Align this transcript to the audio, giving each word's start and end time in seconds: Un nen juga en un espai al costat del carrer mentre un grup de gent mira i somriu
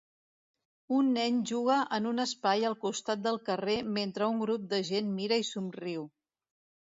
Un 0.99 1.09
nen 1.17 1.35
juga 1.49 1.75
en 1.97 2.07
un 2.11 2.23
espai 2.23 2.65
al 2.69 2.77
costat 2.85 3.21
del 3.27 3.37
carrer 3.49 3.77
mentre 3.99 4.29
un 4.31 4.41
grup 4.45 4.67
de 4.71 4.79
gent 4.89 5.13
mira 5.21 5.41
i 5.43 5.47
somriu 5.51 6.09